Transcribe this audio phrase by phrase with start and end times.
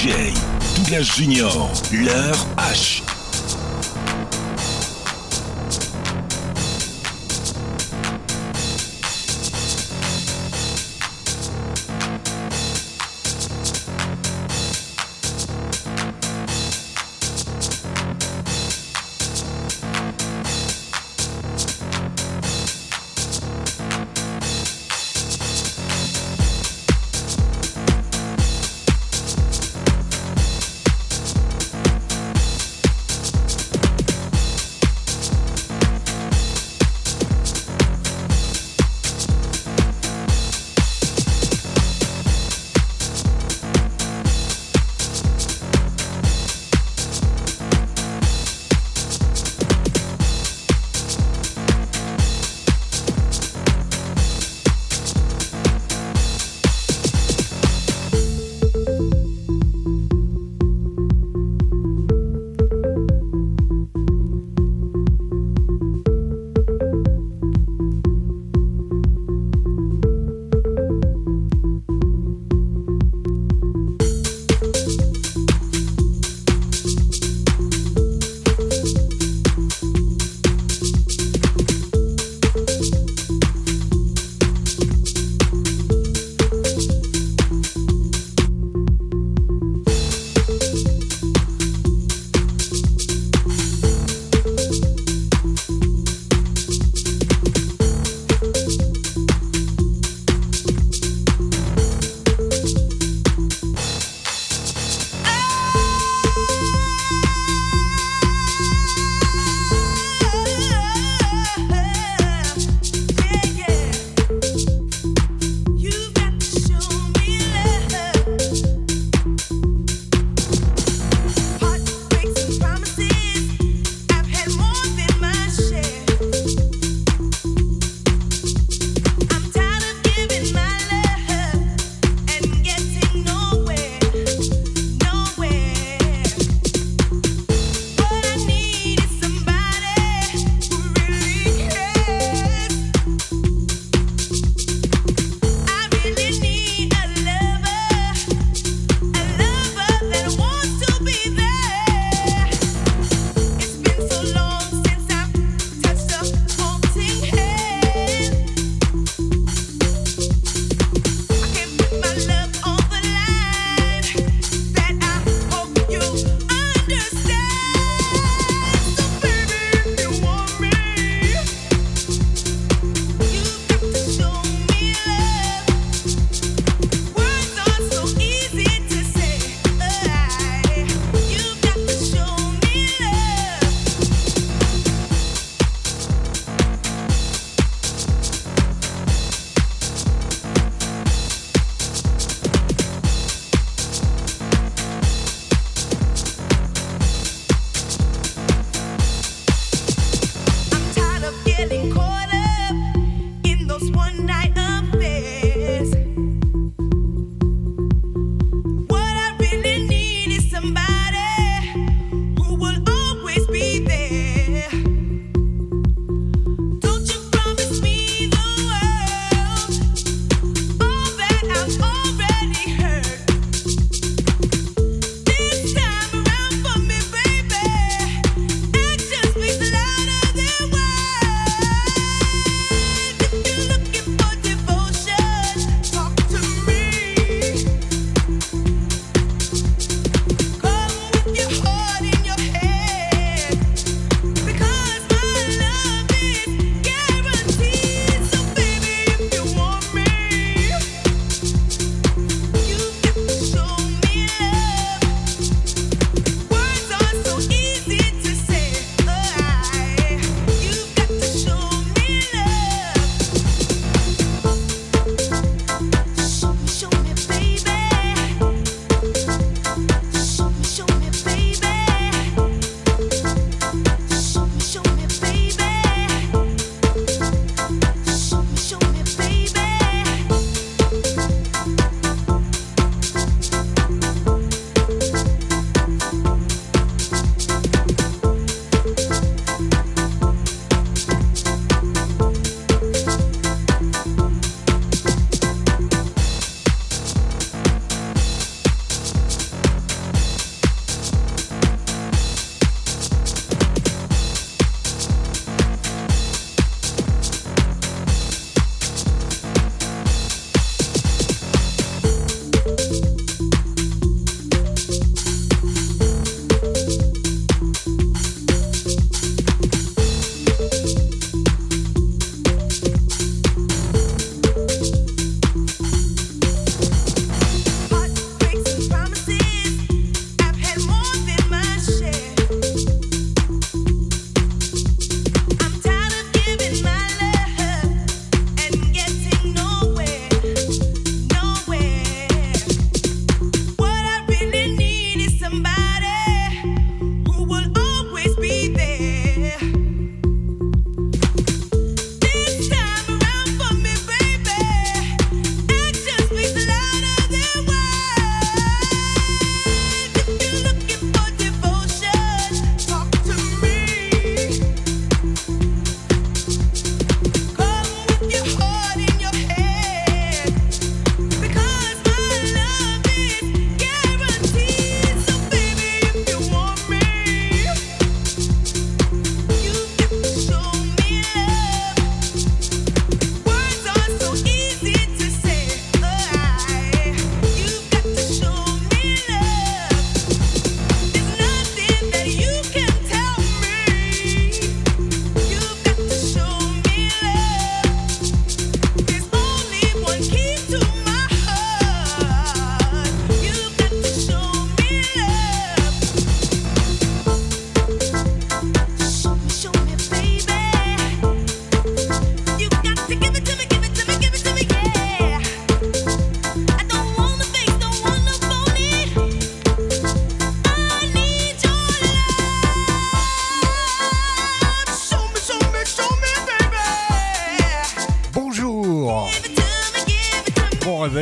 [0.00, 0.32] DJ,
[0.76, 3.09] Douglas Junior, leur H.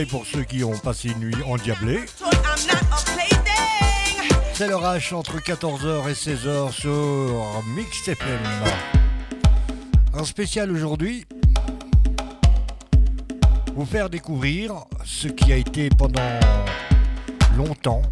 [0.06, 2.00] pour ceux qui ont passé une nuit endiablée.
[4.54, 8.40] C'est le entre 14h et 16h sur Mix FM.
[10.14, 11.26] Un spécial aujourd'hui,
[13.74, 14.72] vous faire découvrir
[15.04, 16.40] ce qui a été pendant
[17.56, 18.02] longtemps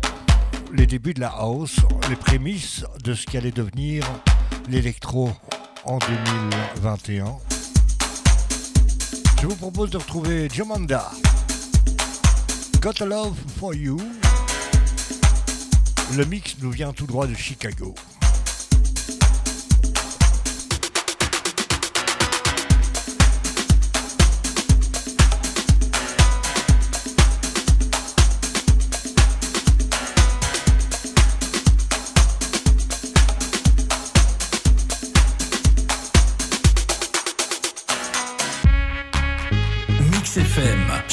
[0.72, 1.76] les débuts de la house,
[2.08, 4.04] les prémices de ce qui allait devenir
[4.68, 5.30] l'électro
[5.84, 7.36] en 2021.
[9.40, 11.10] Je vous propose de retrouver Jamanda.
[12.86, 13.98] Got a Love for You.
[16.16, 17.96] Le mix nous vient tout droit de Chicago.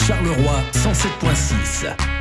[0.05, 2.12] Charleroi 107.6.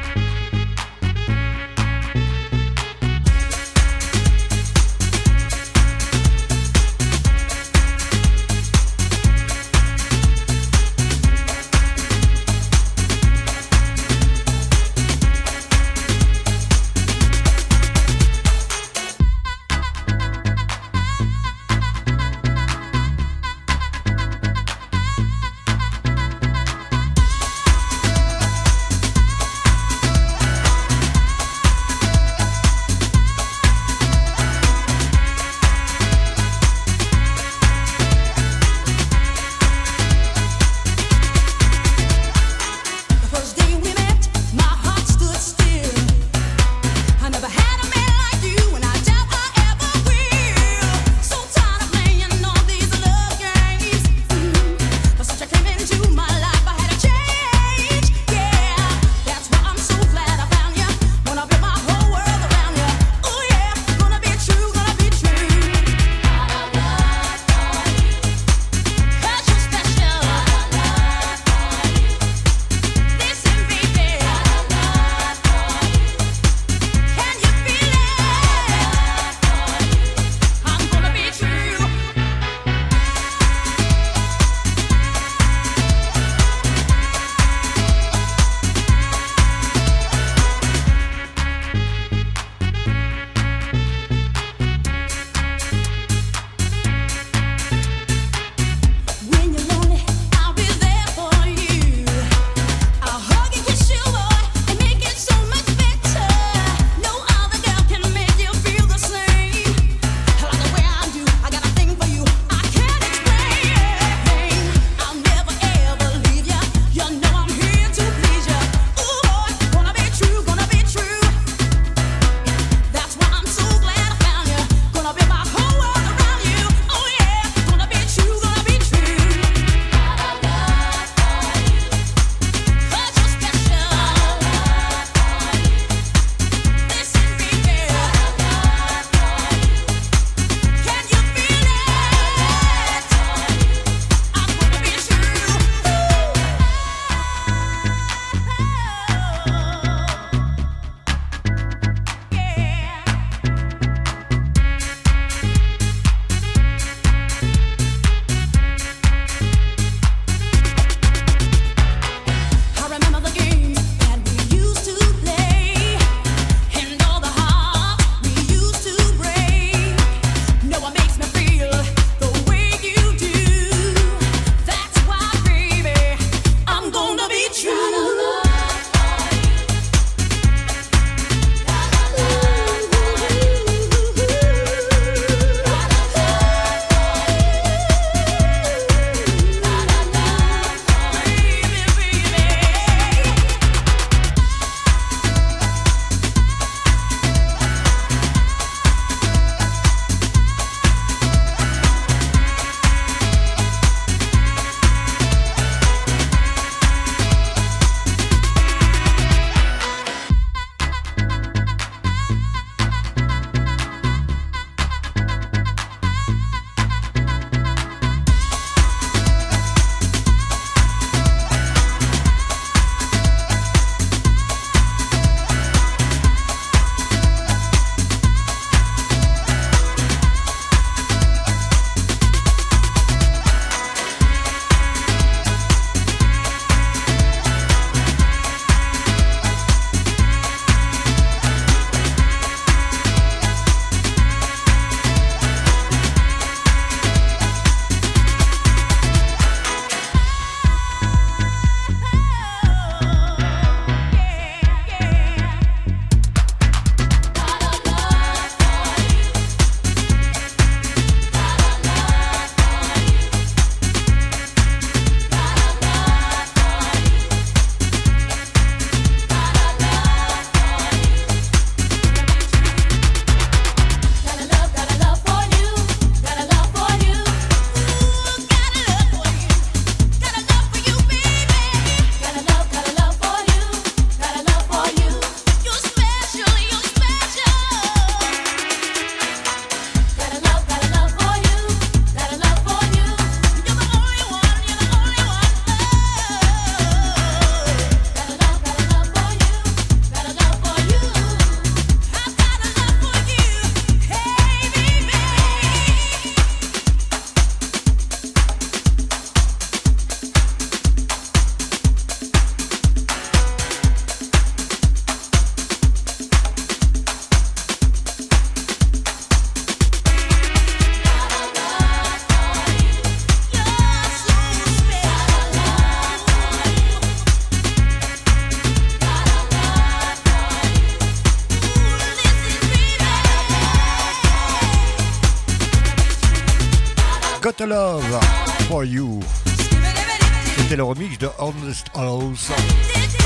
[341.72, 342.50] Honest House,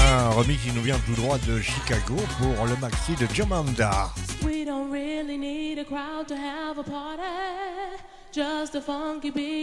[0.09, 4.13] un remix qui nous vient tout droit de Chicago pour le maxi de Jamanda.
[4.45, 7.23] We don't really need a crowd to have a party.
[8.33, 9.56] Just a funky beat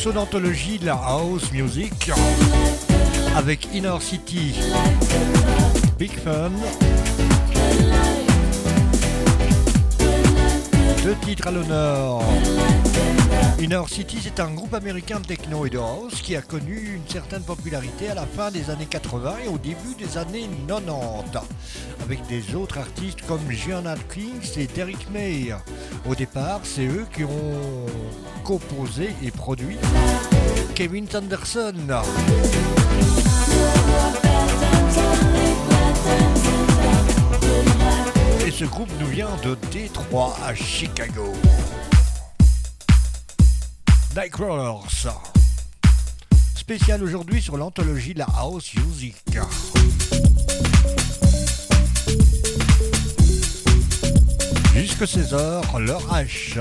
[0.00, 2.10] morceau d'anthologie de la house music
[3.36, 4.54] avec Inner City,
[5.98, 6.52] Big Fun.
[11.04, 12.22] Deux titres à l'honneur.
[13.60, 17.06] Inner City, c'est un groupe américain de techno et de house qui a connu une
[17.06, 21.40] certaine popularité à la fin des années 80 et au début des années 90,
[22.02, 25.52] avec des autres artistes comme Gianna Kings et Derek May.
[26.08, 27.84] Au départ, c'est eux qui ont
[28.50, 29.78] composé et produit
[30.74, 31.72] Kevin Sanderson.
[38.44, 41.32] Et ce groupe nous vient de Détroit à Chicago.
[44.16, 45.12] Nightcrawlers.
[46.56, 49.14] Spécial aujourd'hui sur l'anthologie La House Music.
[54.74, 56.58] Jusque 16h, leur H.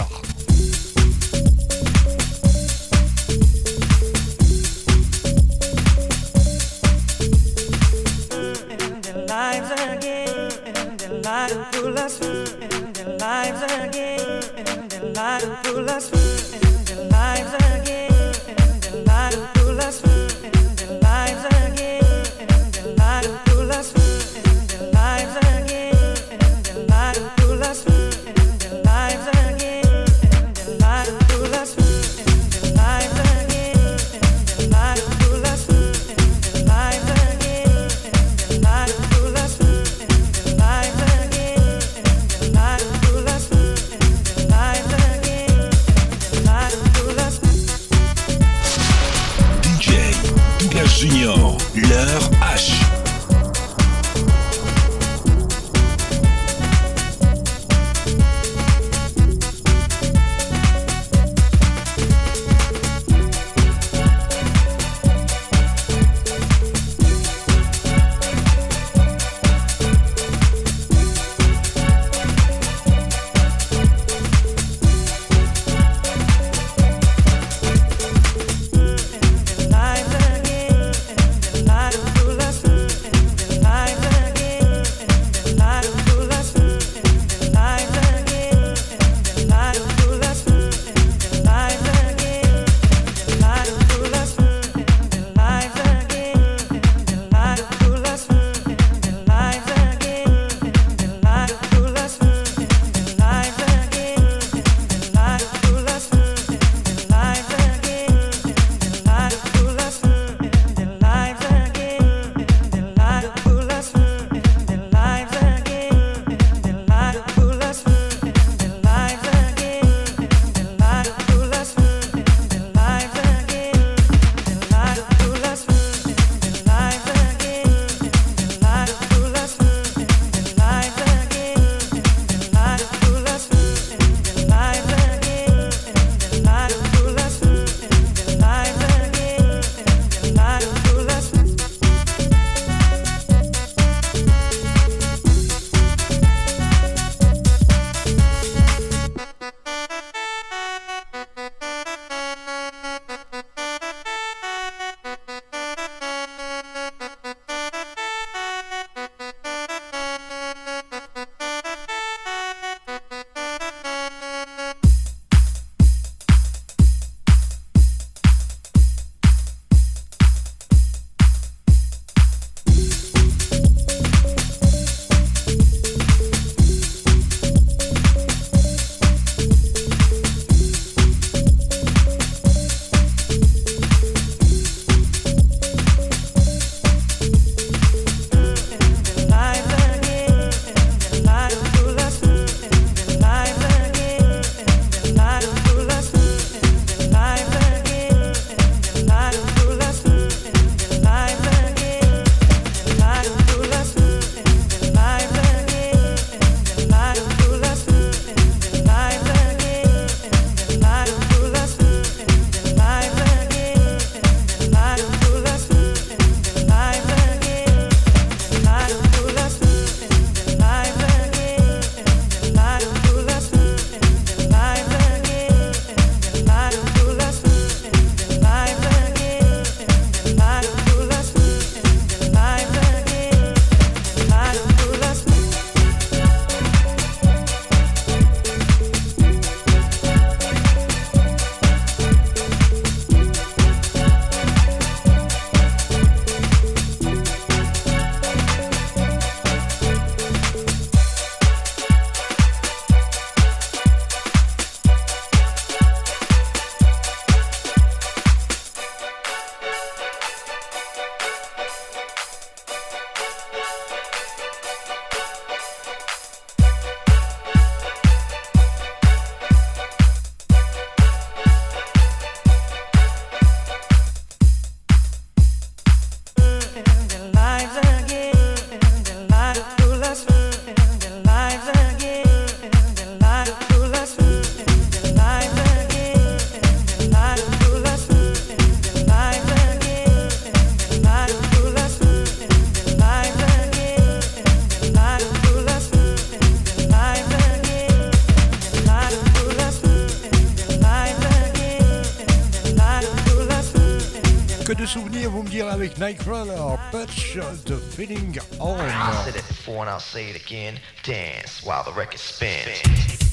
[306.10, 308.80] Nightcrawler, Touch the Feeling On.
[308.80, 310.80] I said it before and I'll say it again.
[311.04, 313.29] Dance while the record spins.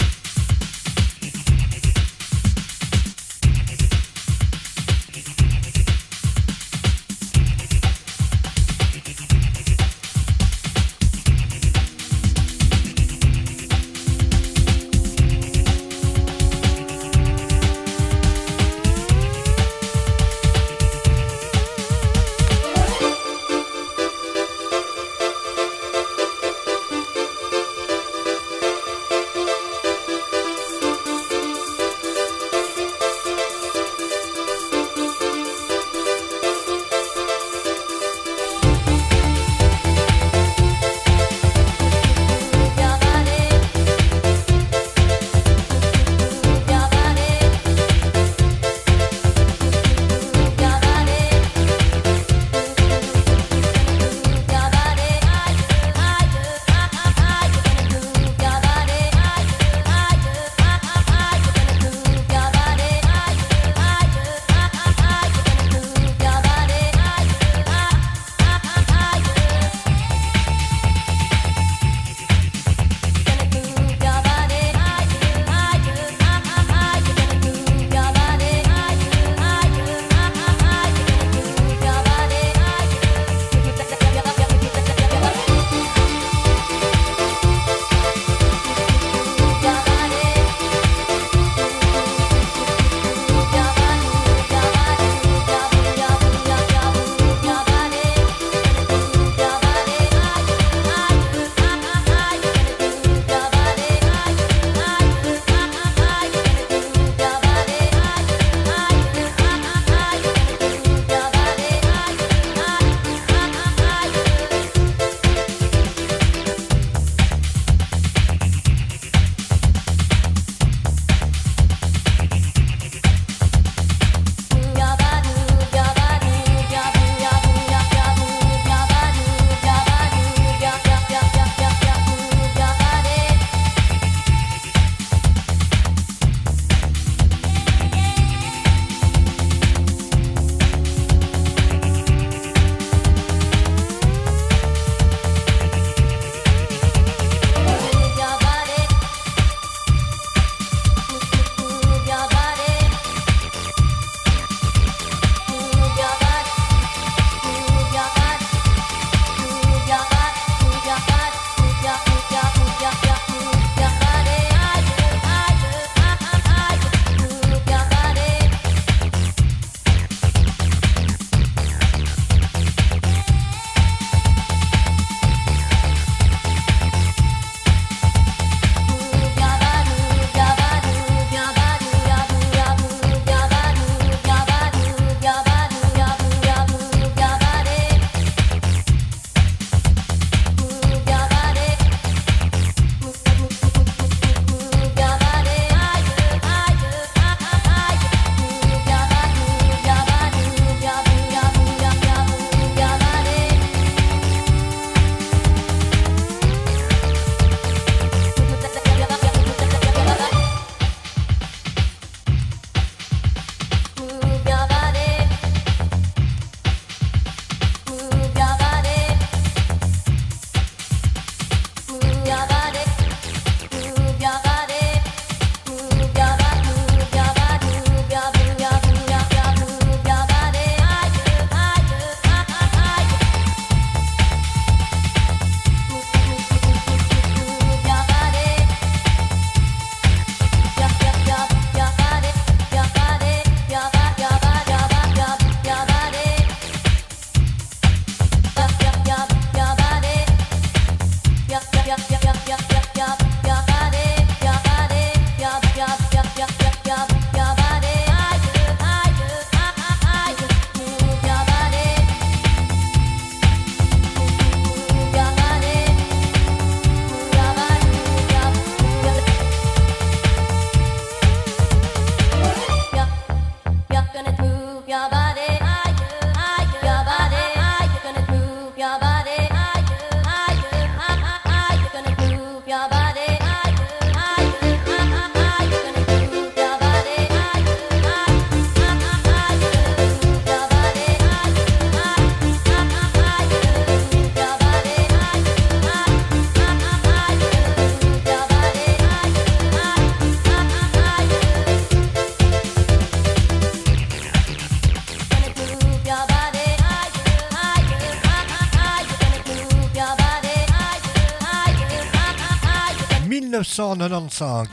[313.78, 314.68] 1995.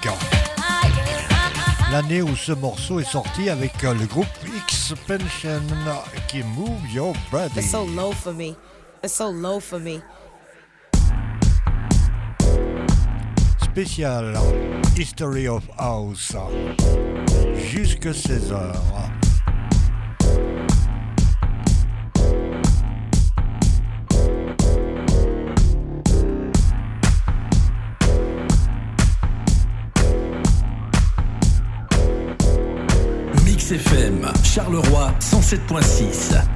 [1.92, 5.62] L'année où ce morceau est sorti avec le groupe X-Pension
[6.30, 7.60] qui Move Your Body.
[7.60, 8.56] It's so low for me.
[9.04, 10.00] It's so low for me.
[13.62, 14.38] Spécial
[14.96, 16.34] History of House.
[17.72, 18.72] Jusque 16h.
[18.72, 18.93] Mix
[33.74, 36.53] FM, Charleroi 107.6.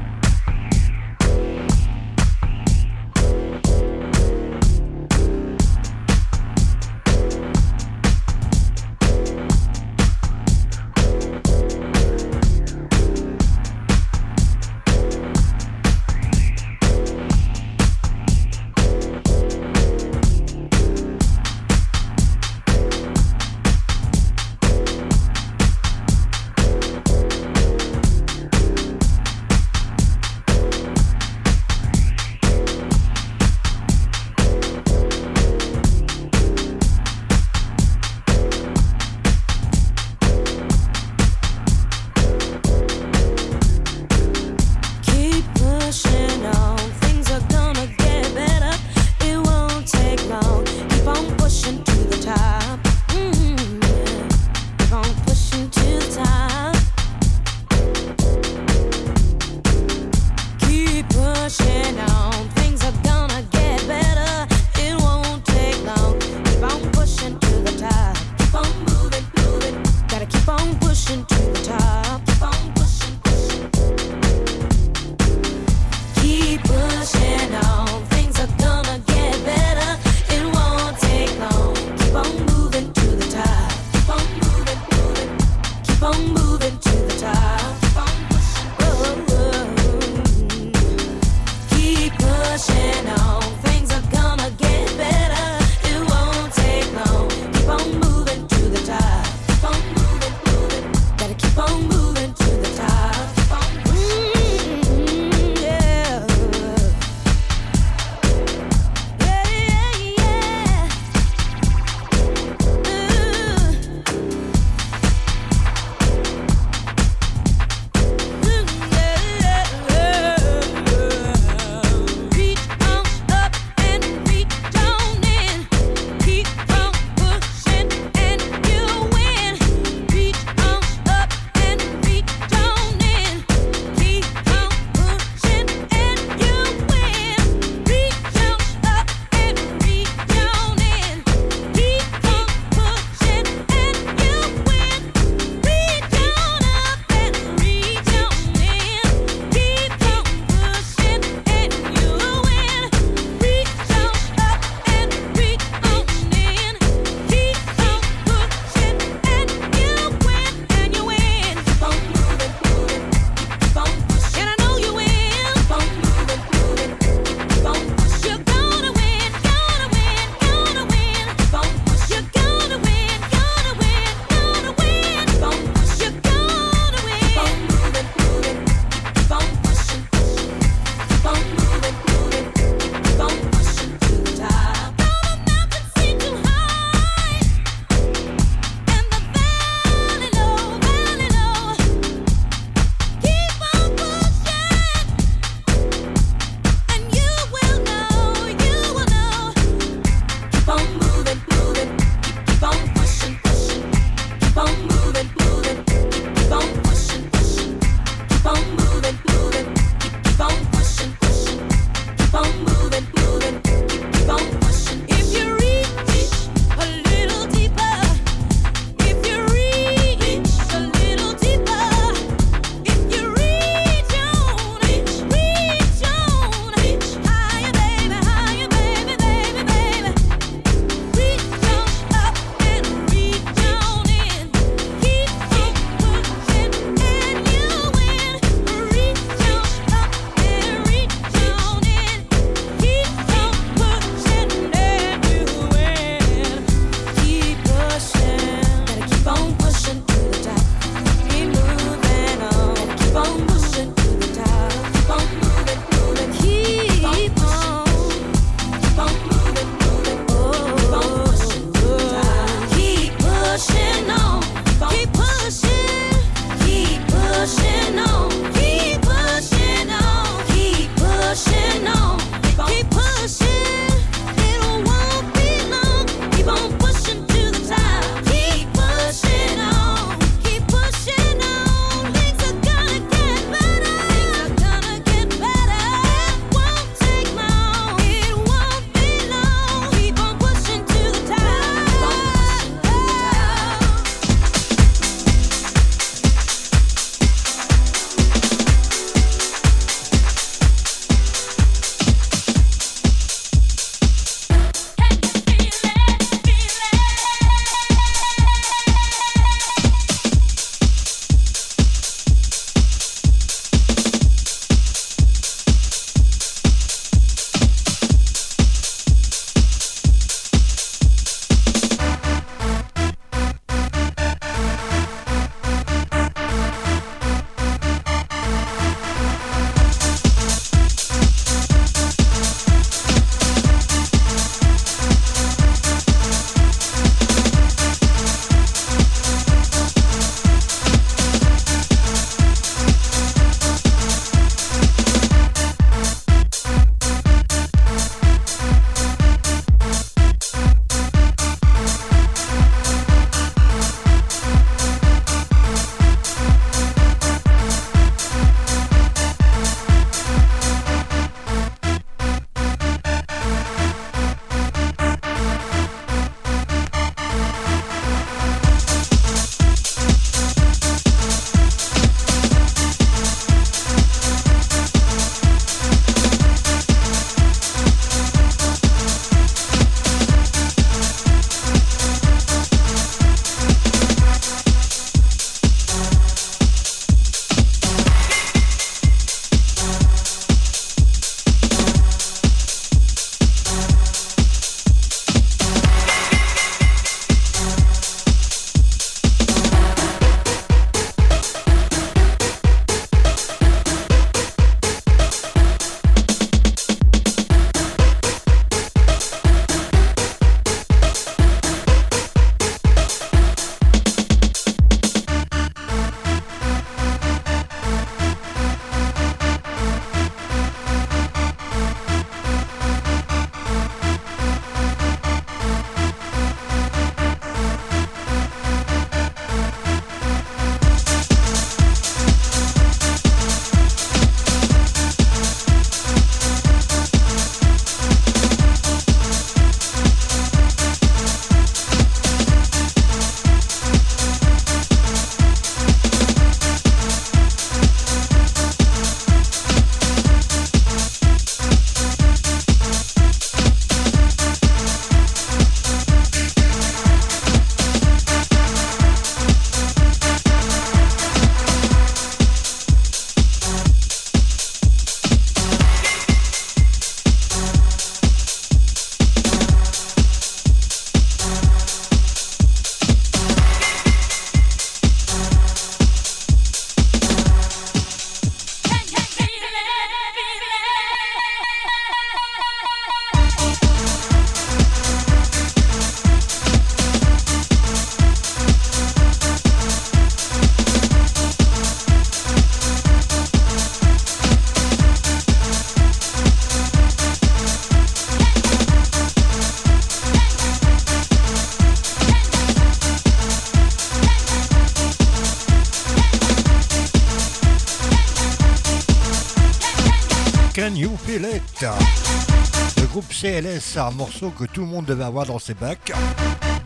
[513.39, 516.11] CLS, un morceau que tout le monde devait avoir dans ses bacs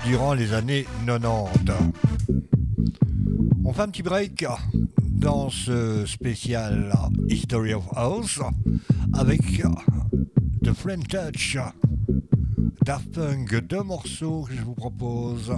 [0.03, 1.71] durant les années 90.
[3.63, 4.45] On fait un petit break
[4.99, 6.91] dans ce spécial
[7.29, 8.41] History of House
[9.13, 9.41] avec
[10.61, 11.57] The Friend Touch.
[12.83, 15.53] Daft Punk, deux morceaux que je vous propose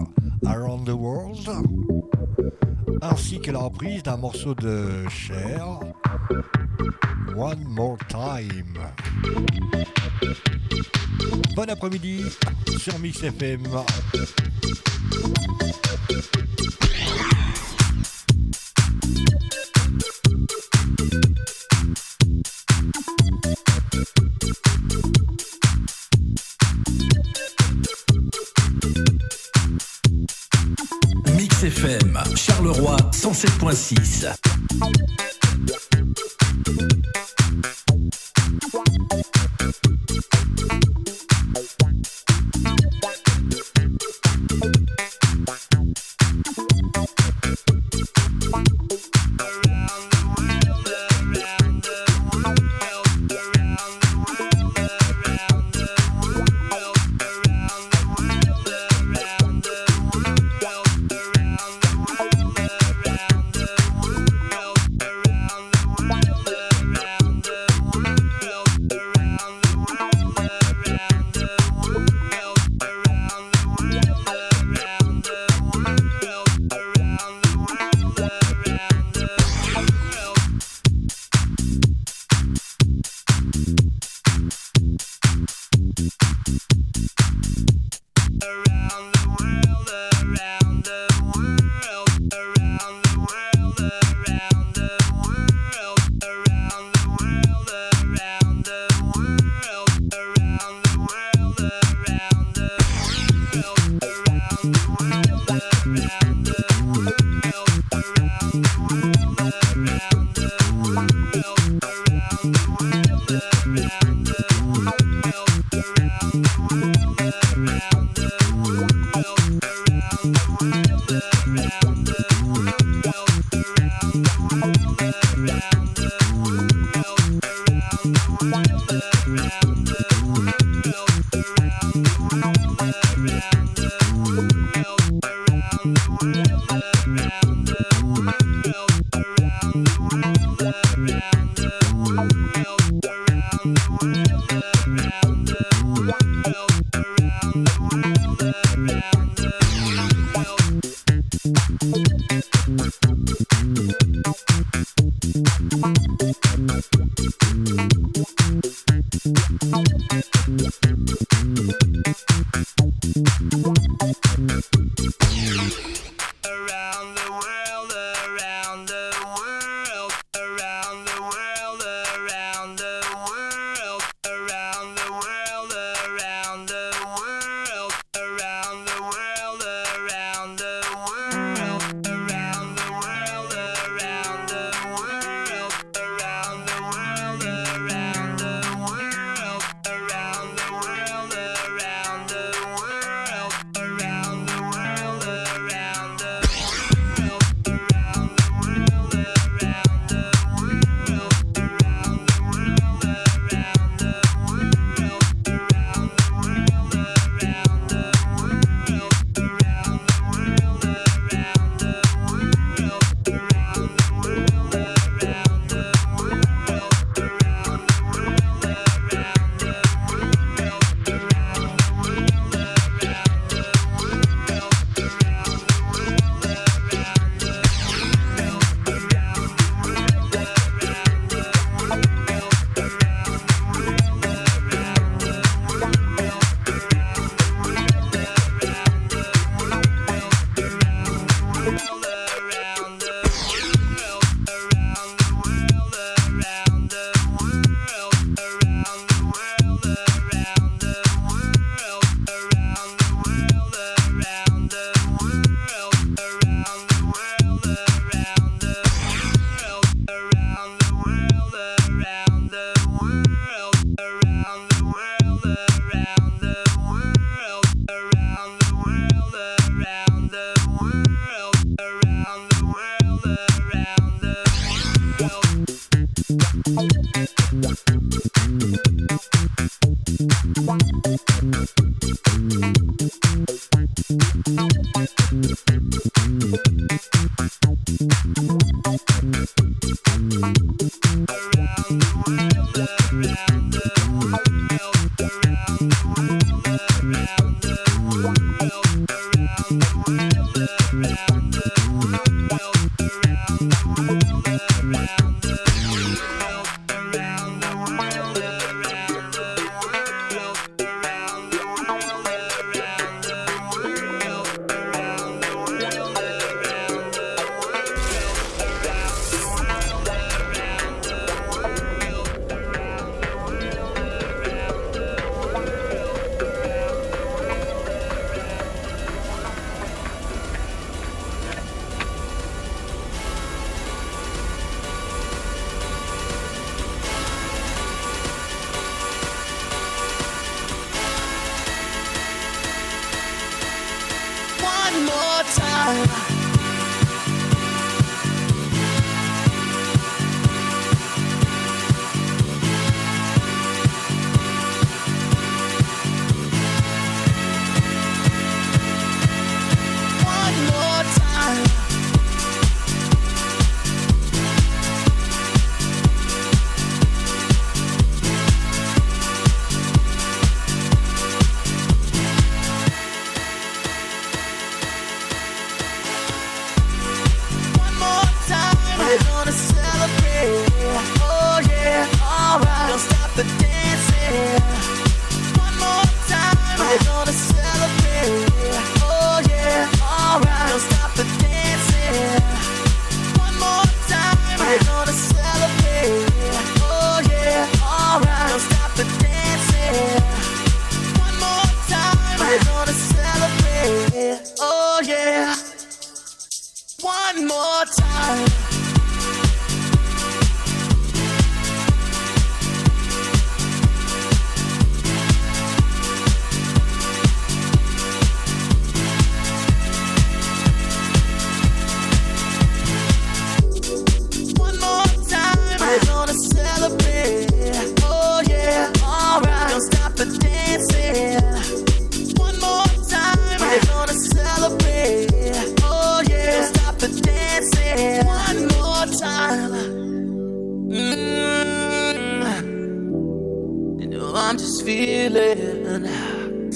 [0.46, 1.50] Around the World,
[3.02, 5.80] ainsi que la reprise d'un morceau de Cher,
[7.36, 8.78] One More Time.
[11.56, 12.24] Bon après-midi
[12.78, 13.64] sur Mix FM.
[31.36, 35.23] Mix FM, Charleroi 107.6.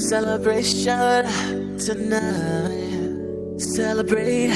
[0.08, 3.60] celebration tonight.
[3.60, 4.54] Celebrate,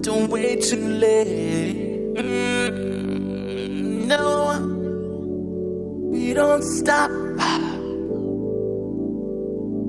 [0.00, 2.14] don't wait too late.
[2.16, 4.58] Mm, no,
[6.10, 7.10] we don't stop.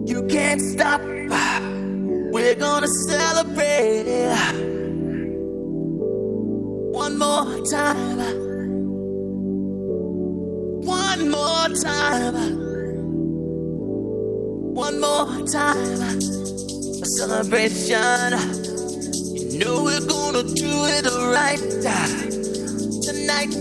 [0.05, 1.01] You can't stop.
[2.33, 4.74] We're gonna celebrate
[7.05, 8.17] one more time.
[10.81, 12.65] One more time
[14.75, 16.01] one more time.
[17.01, 18.31] A celebration.
[19.51, 21.05] You know we're gonna do it
[21.37, 21.61] right
[23.05, 23.53] tonight.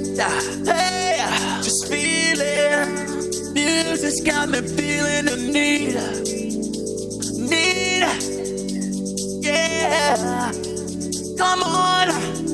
[0.66, 1.18] Hey,
[1.62, 3.52] just feeling.
[3.52, 5.94] Music's got me feeling the need.
[7.50, 8.04] Need.
[9.44, 10.50] Yeah.
[11.38, 12.53] Come on.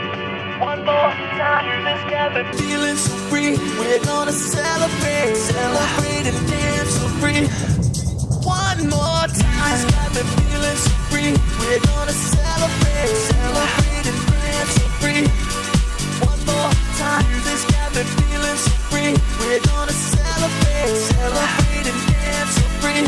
[0.61, 1.97] One more time.
[2.07, 3.57] Got me feeling so free.
[3.79, 7.49] We're gonna celebrate, celebrate and dance so free.
[8.45, 9.81] One more time.
[9.89, 11.33] Got me feeling so free.
[11.57, 15.25] We're gonna celebrate, celebrate and dance so free.
[16.29, 16.69] One more
[17.01, 17.25] time,
[17.73, 19.11] got me feeling so free.
[19.41, 23.01] We're gonna celebrate, celebrate and dance so free.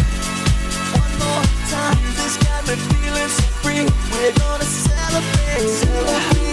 [0.98, 2.02] One more time,
[2.50, 3.86] got me feeling so free.
[4.10, 6.53] We're gonna celebrate, celebrate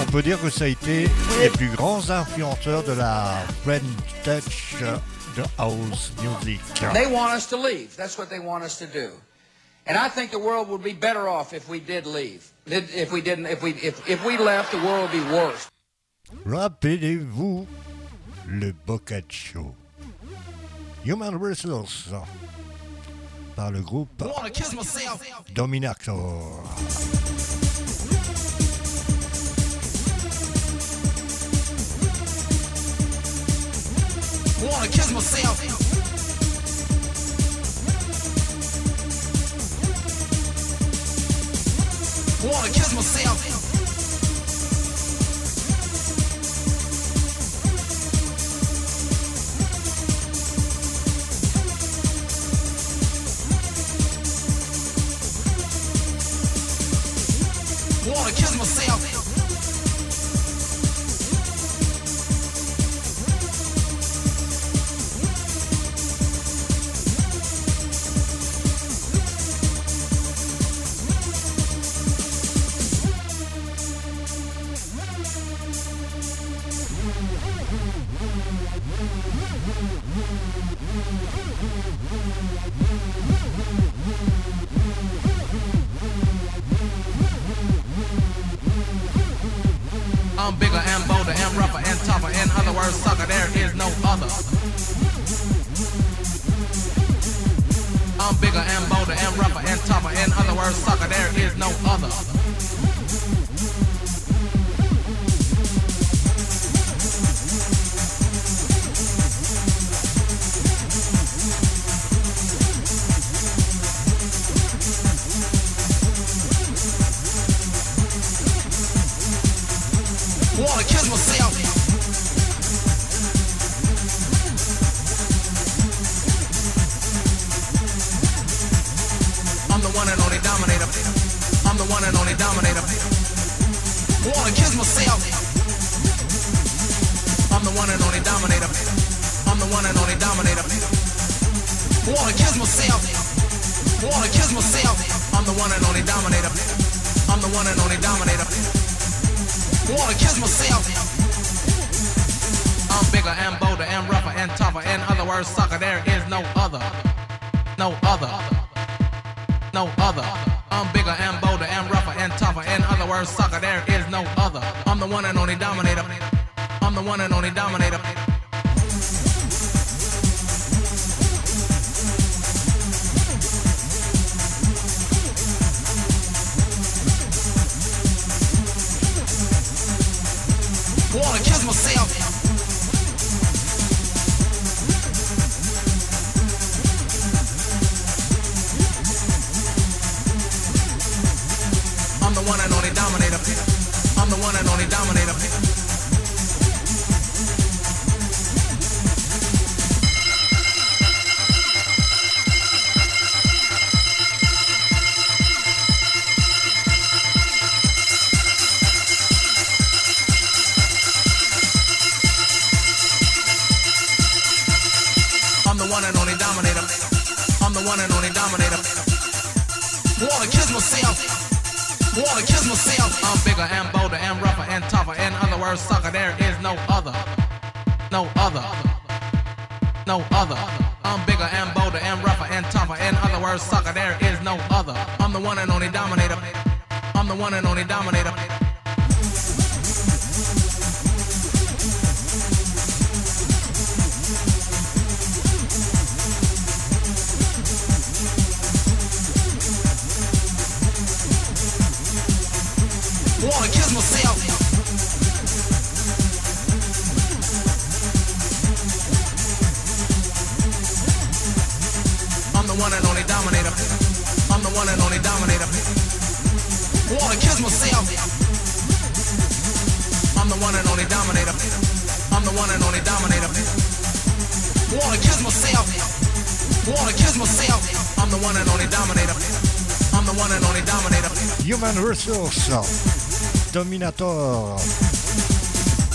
[0.00, 1.08] On peut dire que ça a été
[1.40, 3.82] les plus grands influenceurs de la French
[4.24, 4.74] Touch
[5.36, 6.60] de house music.
[6.92, 7.96] They want us to leave.
[7.96, 9.10] That's what they want us to do.
[9.86, 12.52] And I think the world would be better off if we did leave.
[12.66, 15.68] If we didn't, if we, if, if we left, the world would be worse.
[16.46, 17.66] Rappelez-vous
[18.48, 19.74] le Boccaccio.
[21.04, 22.10] Human Resource
[23.56, 24.22] par le groupe
[25.54, 26.62] Dominator.
[34.62, 35.56] Wanna kiss myself.
[42.44, 43.40] Wanna kiss myself.
[58.06, 59.09] Wanna kiss myself.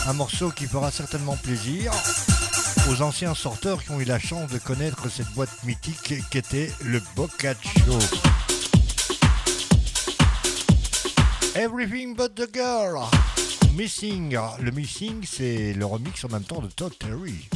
[0.08, 1.92] Un morceau qui fera certainement plaisir
[2.90, 7.00] aux anciens sorteurs qui ont eu la chance de connaître cette boîte mythique qu'était le
[7.16, 8.00] Boccaccio.
[11.56, 13.04] Everything but the girl.
[13.76, 14.36] Missing.
[14.62, 17.48] Le missing, c'est le remix en même temps de Todd Terry.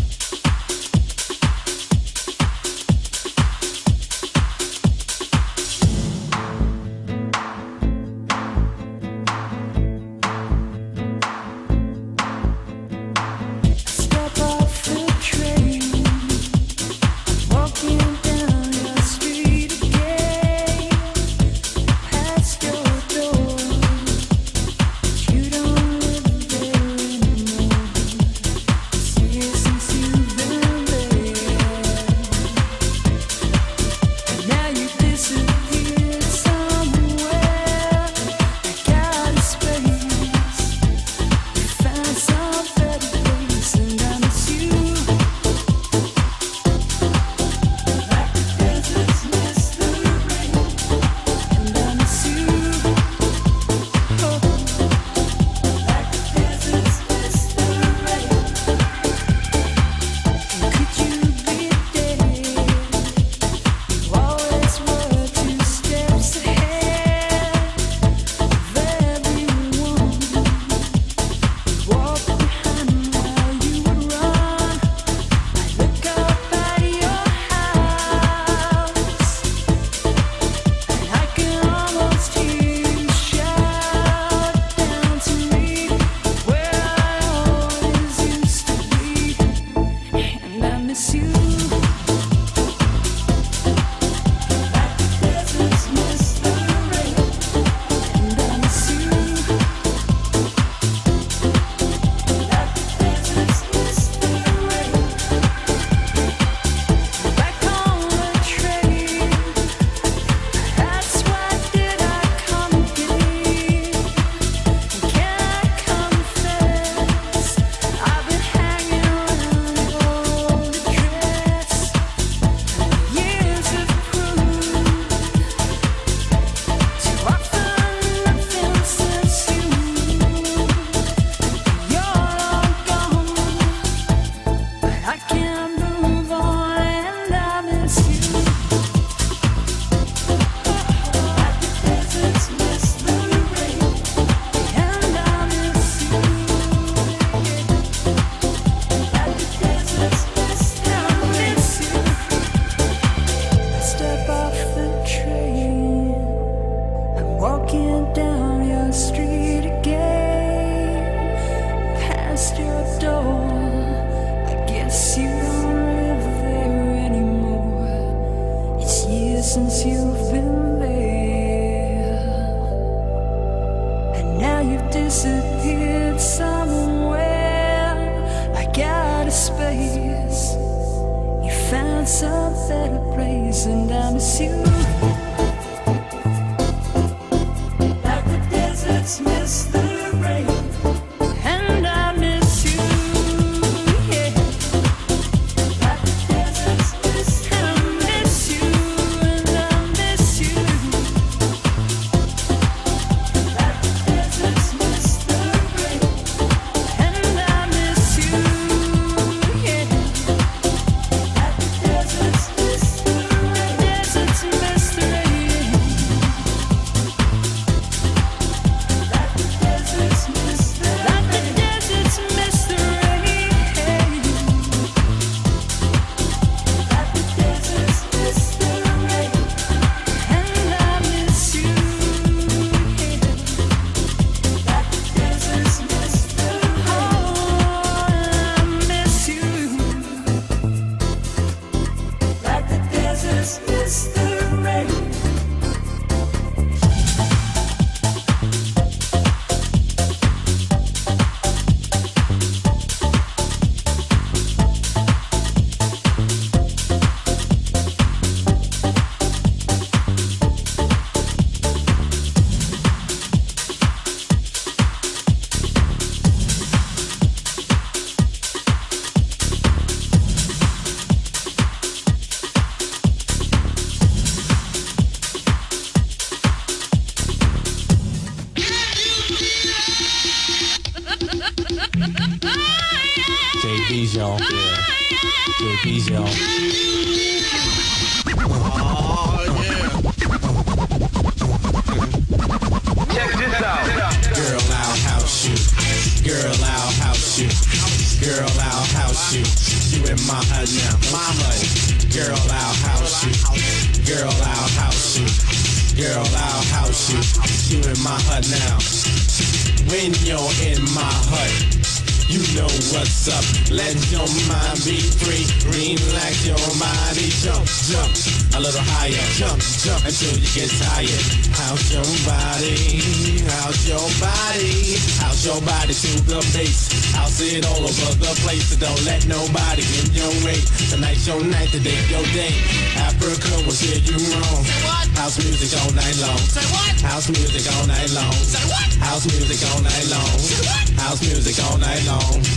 [332.40, 332.56] think
[332.96, 334.64] Africa will say you wrong.
[334.64, 335.08] Say what?
[335.20, 336.38] House music all night long.
[336.38, 336.96] Say what?
[337.02, 338.32] House music all night long.
[338.32, 338.90] Say what?
[339.04, 340.40] House music all night long.
[340.40, 340.88] Say what?
[341.04, 342.49] House music all night long.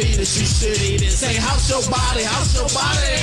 [0.00, 1.12] If I feed it, you should eat it.
[1.12, 3.20] Say, house your body, house your body.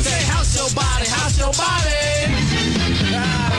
[0.00, 2.32] Say, house your body, house your body.
[3.12, 3.52] Ah.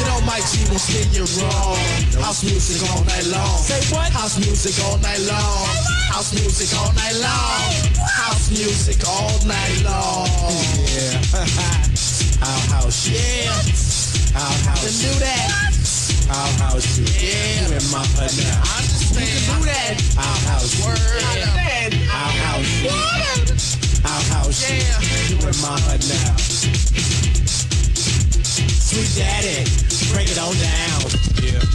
[0.00, 1.76] You know Mike G will steer you wrong.
[2.24, 3.60] House music all night long.
[3.60, 4.08] Say what?
[4.12, 5.68] House music all night long.
[6.08, 7.60] House music all night long.
[8.00, 10.32] House music all night long.
[10.96, 11.20] Yeah.
[12.40, 13.04] Our house.
[13.04, 13.52] Yeah.
[14.32, 14.80] Our house.
[14.80, 15.76] Can do that.
[16.32, 16.88] Our house.
[17.04, 17.68] Yeah.
[17.68, 18.89] You in my hood now.
[19.20, 20.00] You can do that.
[20.16, 20.80] Our house.
[20.82, 20.96] Word.
[21.36, 21.52] Yeah.
[22.08, 22.72] Our house.
[24.02, 24.60] Our house.
[24.64, 24.96] Yeah.
[25.28, 26.36] You in my hood now.
[28.80, 29.68] Sweet daddy,
[30.14, 31.00] break it on down.
[31.44, 31.69] Yeah.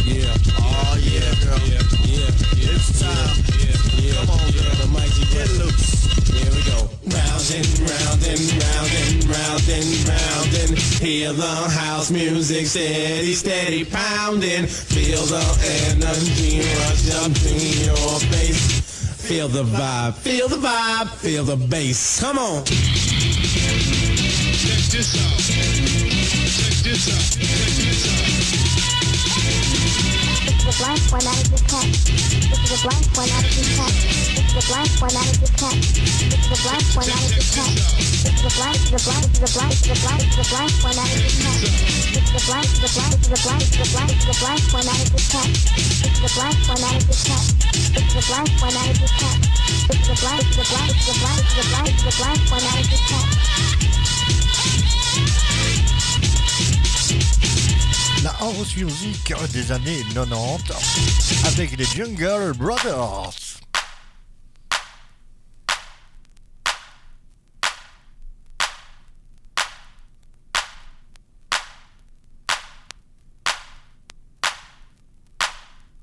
[11.06, 14.66] Hear the house music steady, steady pounding.
[14.66, 15.44] Feel the
[15.92, 17.54] energy rush up to
[17.86, 18.82] your face.
[19.28, 22.20] Feel the vibe, feel the vibe, feel the bass.
[22.20, 22.66] Come on.
[22.66, 22.82] Check
[24.90, 25.38] this out.
[25.46, 27.22] Check this out.
[27.38, 28.06] Check this
[29.76, 30.25] This
[30.66, 31.86] is a blank one out of this hat.
[31.86, 33.94] This is a blank one out of this hat.
[34.34, 35.78] This is a blank one out of this hat.
[35.78, 37.70] This is a blank one out of this hat.
[38.26, 41.22] This is a blank, the blank, the blank, the blank, the blank one out of
[41.22, 41.62] this hat.
[41.62, 45.14] This is a blank, the blank, the blank, the blank, the blank one out of
[45.14, 45.54] this hat.
[45.54, 47.46] This is a blank one out of this hat.
[47.94, 49.38] This is a blank one out of this hat.
[49.86, 52.90] This is a blank, the blank, the blank, the blank, the blank one out of
[52.90, 53.30] this hat.
[58.26, 63.60] La house music des années 90 avec les Jungle Brothers.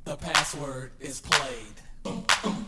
[0.05, 2.62] The password is played.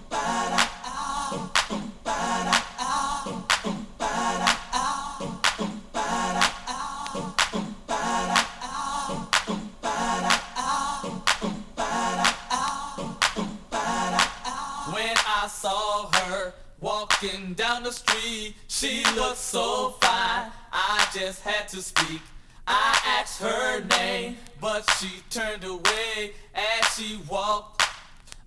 [17.85, 20.51] The street, she looked so fine.
[20.73, 22.23] I just had to speak.
[22.67, 27.83] I asked her name, but she turned away as she walked.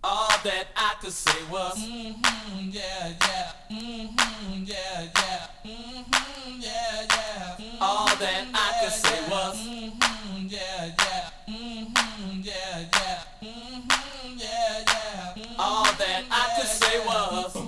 [0.04, 7.78] All that I could say was, mm-hmm, yeah, yeah, mm-hmm, yeah, yeah, mm-hmm, yeah, yeah.
[7.80, 15.56] All that I could say was, mm-hmm, yeah, yeah, mm-hmm, yeah, yeah, mm-hmm, yeah, yeah.
[15.60, 17.67] All that I could say was,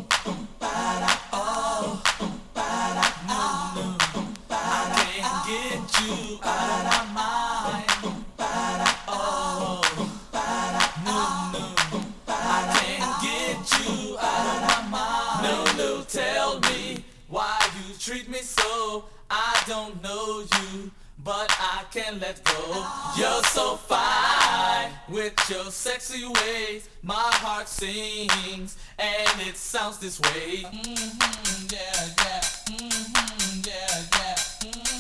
[18.09, 19.05] treat me so.
[19.29, 20.89] I don't know you,
[21.23, 22.85] but I can't let go.
[23.17, 26.89] You're so fine with your sexy ways.
[27.03, 30.63] My heart sings and it sounds this way.
[30.63, 32.41] Mhm, yeah, yeah.
[32.65, 34.35] Mhm, yeah, yeah.
[34.63, 34.98] Mhm, yeah.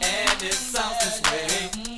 [0.00, 1.91] And it sounds this way.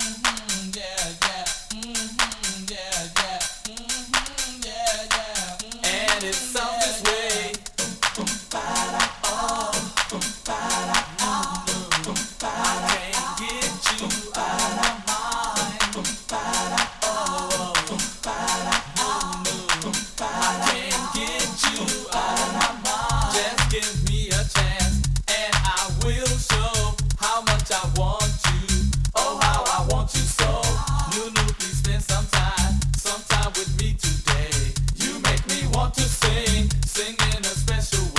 [36.25, 38.14] sing, singing a special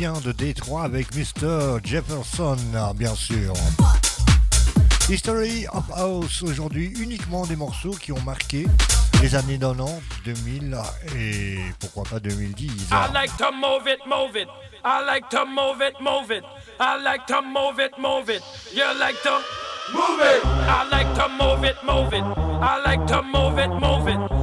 [0.00, 1.78] vient de Détroit avec Mr.
[1.84, 2.56] Jefferson,
[2.94, 3.52] bien sûr.
[5.10, 8.66] History of House, aujourd'hui uniquement des morceaux qui ont marqué
[9.20, 10.78] les années 90, 2000
[11.18, 12.88] et pourquoi pas 2010.
[12.90, 14.48] I like to move it, move it.
[14.82, 16.44] I like to move it, move it.
[16.80, 18.42] I like to move it, move it.
[18.74, 19.42] You like to
[19.92, 20.42] move it.
[20.66, 22.24] I like to move it, move it.
[22.62, 24.39] I like to move it, move it.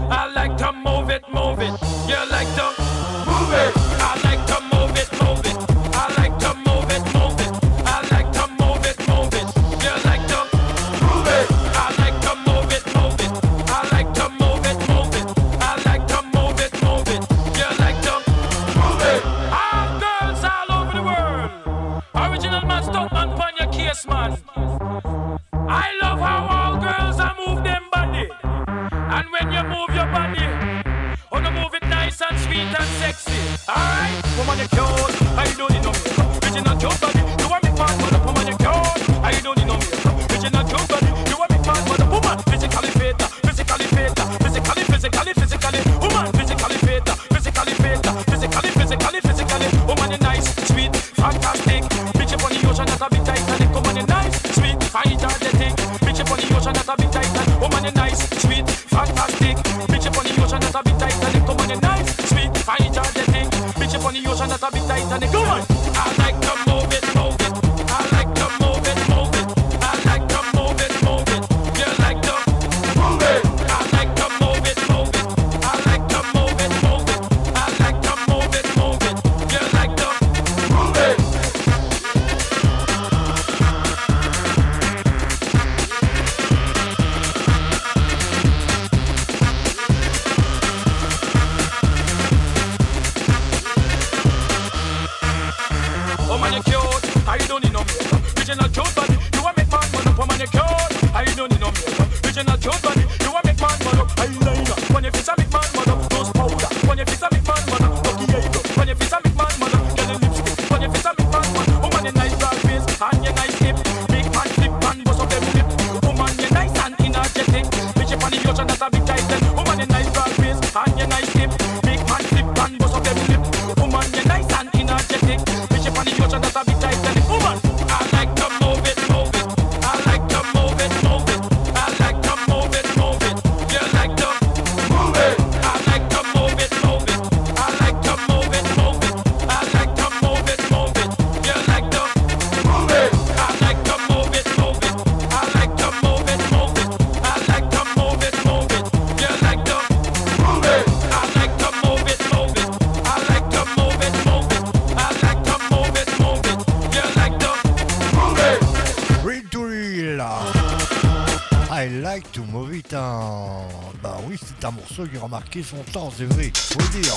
[165.27, 167.13] marqué son temps, c'est vrai, faut le dire.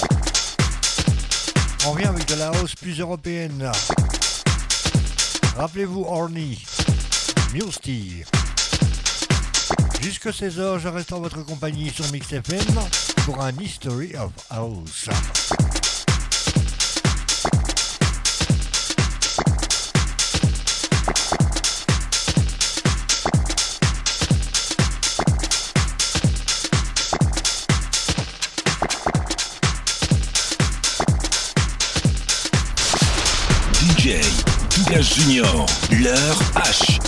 [1.86, 3.70] On vient avec de la hausse plus européenne.
[5.56, 6.64] Rappelez-vous Orny,
[7.52, 8.22] Musty.
[10.02, 12.60] Jusque 16h, je reste en votre compagnie sur Mix FM
[13.24, 15.08] pour un History of House.
[35.02, 36.99] Junior, l'heure H.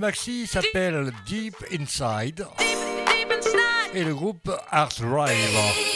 [0.00, 2.46] maxi s'appelle Deep Inside
[3.92, 5.89] et le groupe Art Drive.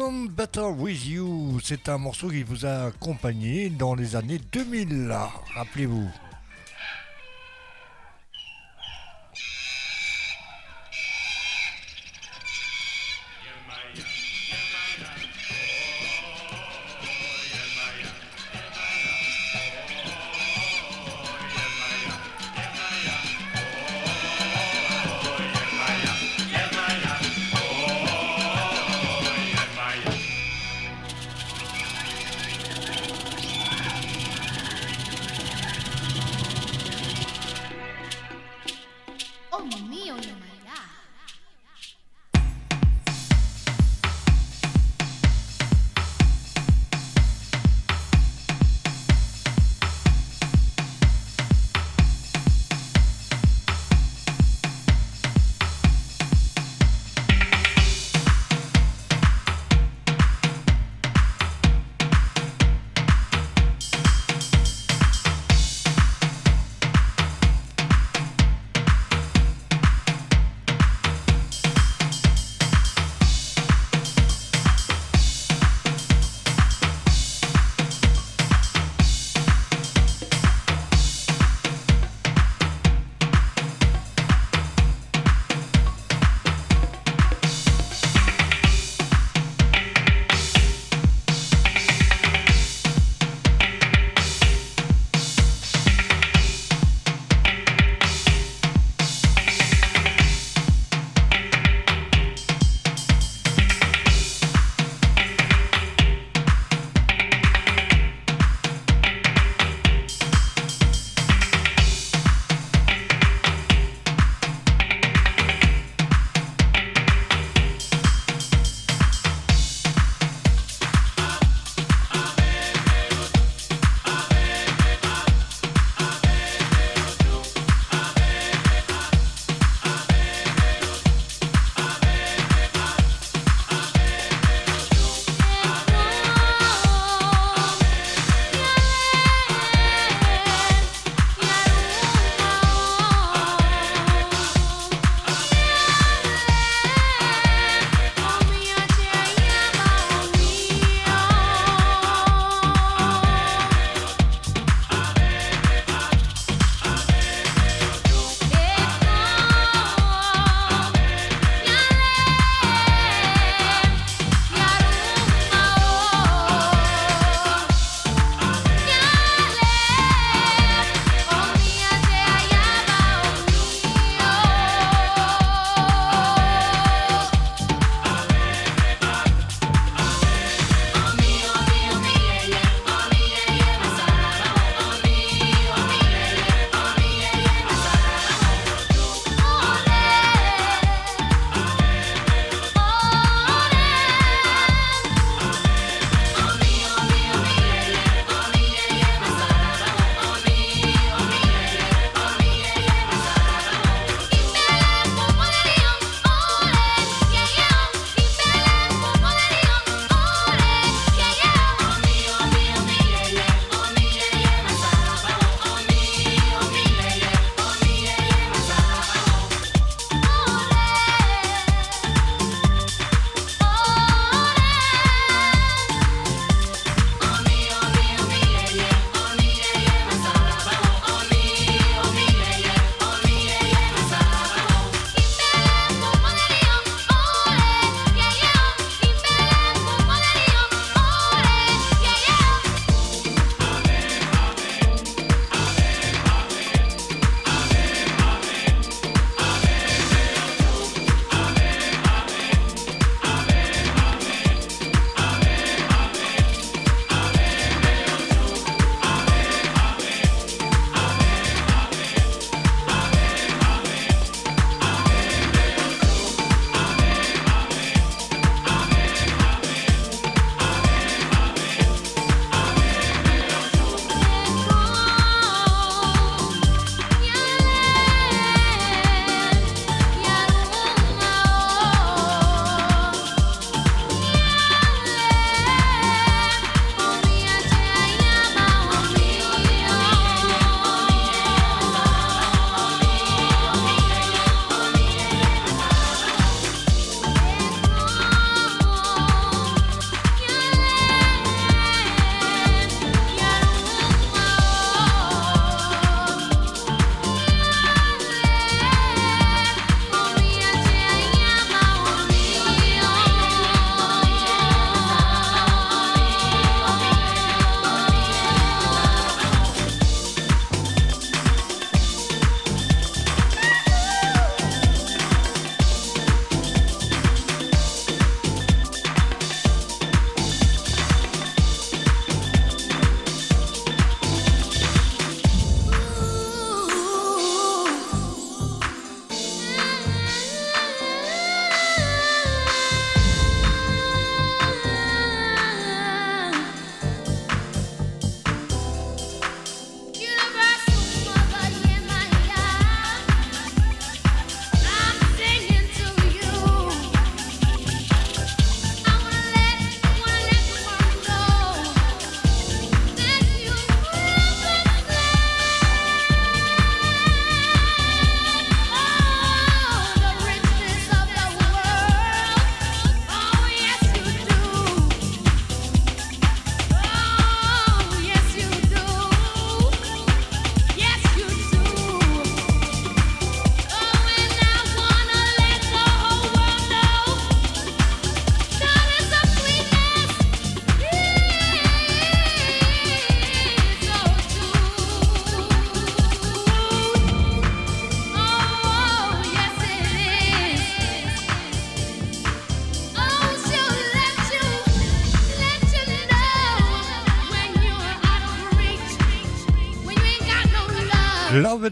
[0.00, 5.14] Sound Better With You, c'est un morceau qui vous a accompagné dans les années 2000,
[5.54, 6.08] rappelez-vous.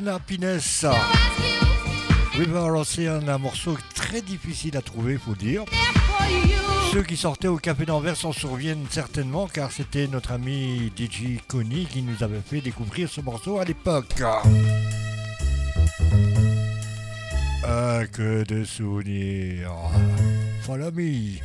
[0.00, 0.84] And Happiness.
[2.34, 5.64] River Ocean, un morceau très difficile à trouver, faut dire.
[6.92, 11.86] Ceux qui sortaient au Café d'Anvers s'en souviennent certainement car c'était notre ami DJ Connie
[11.86, 14.22] qui nous avait fait découvrir ce morceau à l'époque.
[17.64, 19.72] Ah, que de souvenirs.
[20.62, 21.38] Follow me.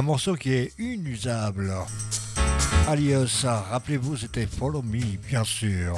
[0.00, 1.70] un morceau qui est inusable.
[2.88, 5.94] Alios, rappelez-vous, c'était Follow Me, bien sûr.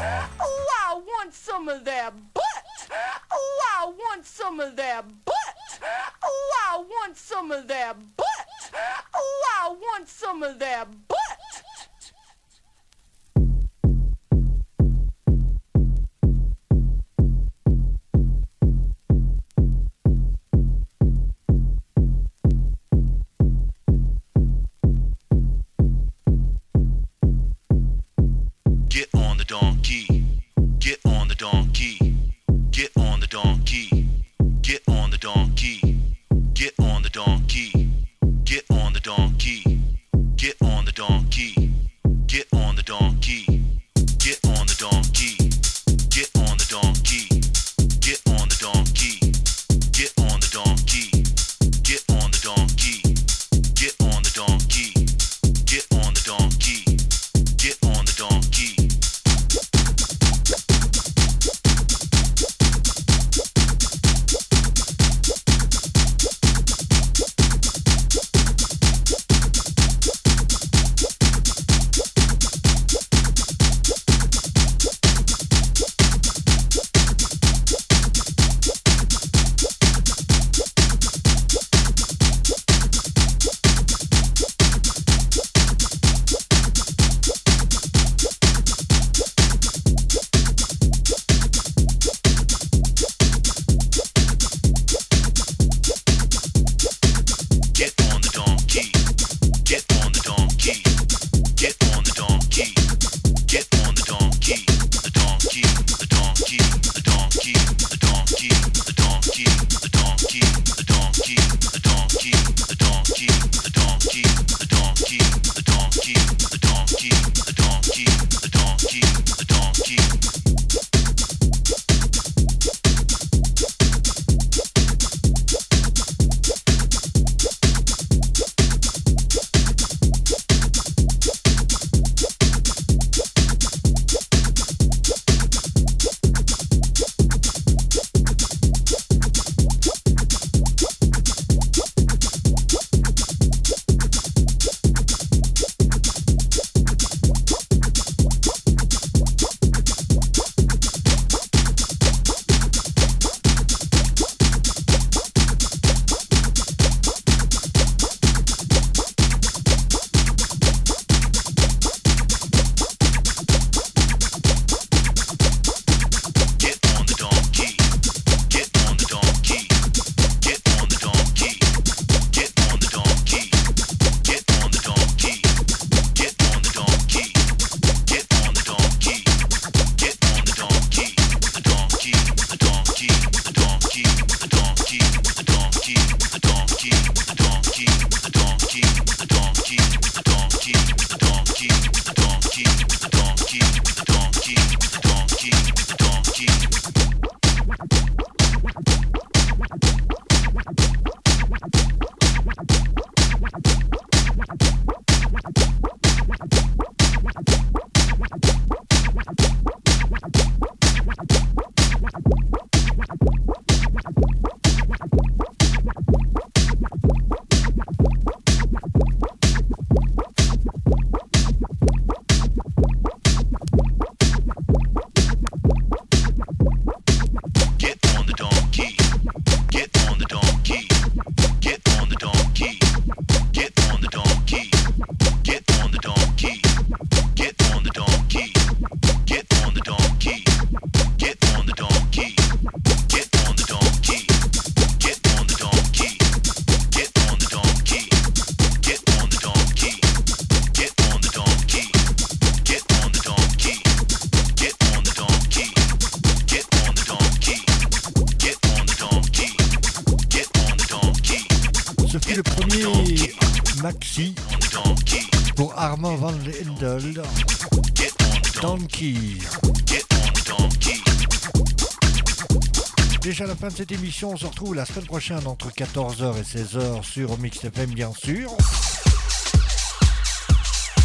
[273.62, 274.30] fin de cette émission.
[274.30, 278.51] On se retrouve la semaine prochaine entre 14h et 16h sur Mix FM, bien sûr.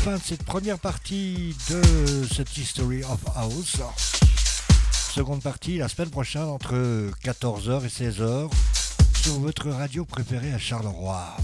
[0.04, 3.78] Fin de cette première partie de cette History of House.
[4.92, 6.74] Seconde partie la semaine prochaine entre
[7.24, 8.50] 14h et 16h
[9.22, 11.38] sur votre radio préférée à Charleroi.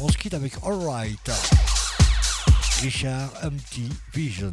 [0.00, 1.30] On se quitte avec Alright.
[2.80, 4.52] Richard Humpty Vision.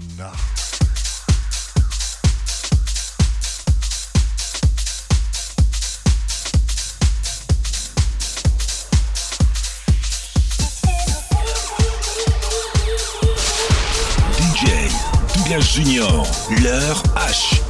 [15.58, 16.28] Junior,
[16.62, 17.69] l'heure H.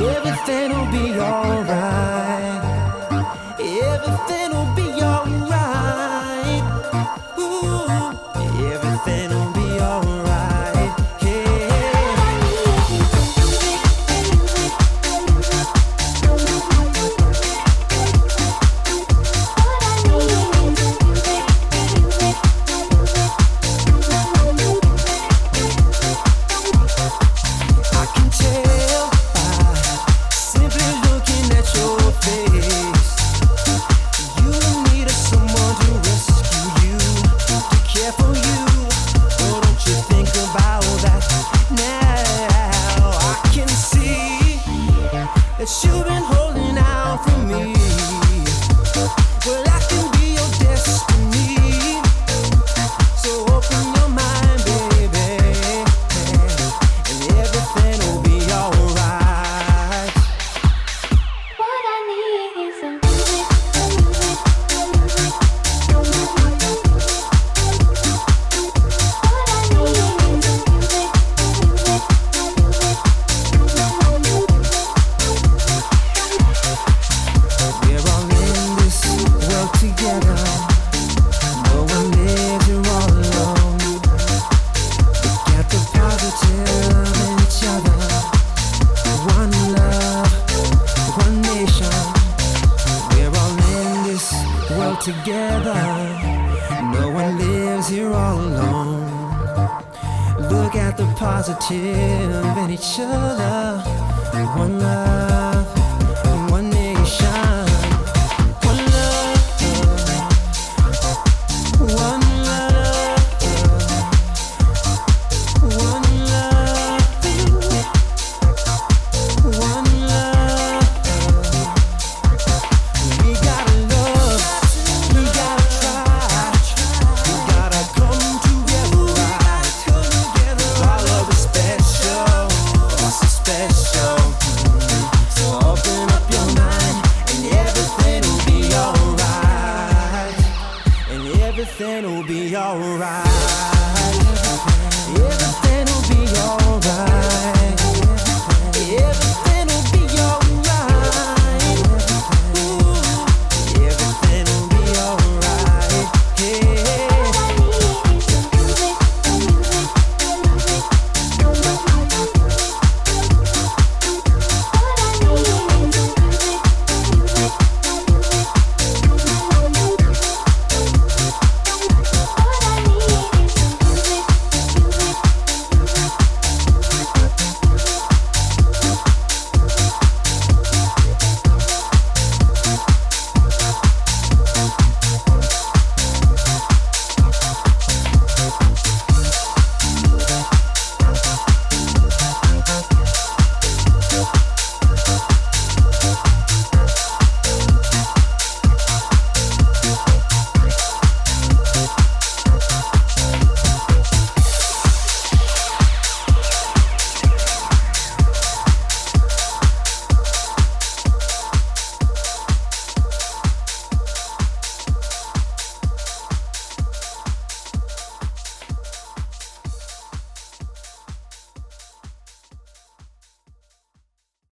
[0.00, 2.62] Everything will be alright.
[3.60, 4.57] Everything